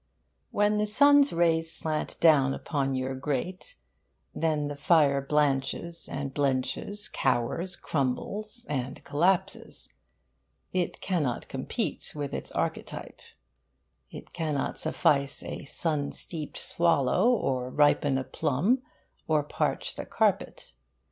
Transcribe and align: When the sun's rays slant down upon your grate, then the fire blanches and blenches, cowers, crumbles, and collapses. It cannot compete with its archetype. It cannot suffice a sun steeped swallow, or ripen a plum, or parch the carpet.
When 0.49 0.77
the 0.77 0.87
sun's 0.87 1.31
rays 1.31 1.71
slant 1.71 2.19
down 2.19 2.55
upon 2.55 2.95
your 2.95 3.13
grate, 3.13 3.75
then 4.33 4.67
the 4.67 4.75
fire 4.75 5.21
blanches 5.21 6.09
and 6.09 6.33
blenches, 6.33 7.07
cowers, 7.07 7.75
crumbles, 7.75 8.65
and 8.67 9.05
collapses. 9.05 9.89
It 10.73 11.01
cannot 11.01 11.47
compete 11.47 12.13
with 12.15 12.33
its 12.33 12.49
archetype. 12.53 13.21
It 14.09 14.33
cannot 14.33 14.79
suffice 14.79 15.43
a 15.43 15.65
sun 15.65 16.13
steeped 16.13 16.57
swallow, 16.57 17.29
or 17.29 17.69
ripen 17.69 18.17
a 18.17 18.23
plum, 18.23 18.81
or 19.27 19.43
parch 19.43 19.93
the 19.93 20.07
carpet. 20.07 20.73